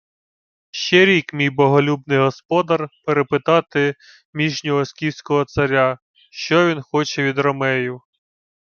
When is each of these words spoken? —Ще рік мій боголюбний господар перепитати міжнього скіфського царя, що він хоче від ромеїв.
—Ще 0.71 1.05
рік 1.05 1.33
мій 1.33 1.49
боголюбний 1.49 2.17
господар 2.17 2.89
перепитати 3.05 3.95
міжнього 4.33 4.85
скіфського 4.85 5.45
царя, 5.45 5.99
що 6.31 6.67
він 6.67 6.81
хоче 6.81 7.23
від 7.23 7.39
ромеїв. 7.39 8.01